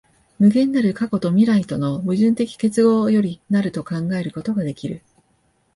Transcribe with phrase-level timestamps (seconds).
[0.39, 5.03] 無限なる過去と未来との矛盾的結合より成ると考えることができる。